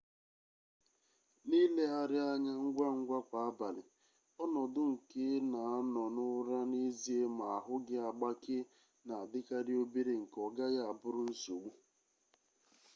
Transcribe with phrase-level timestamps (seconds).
[1.47, 3.83] n'ilegharị anya ngwangwa kwa abalị
[4.43, 8.67] ọnọdụ a nke ị na-anọ n'ụra n'ezie ma ahụ gị agbakee
[9.05, 11.71] na-adịkarị obere nke ọ gaghị abụrụ nsogbu